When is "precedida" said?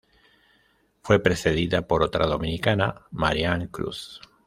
1.21-1.85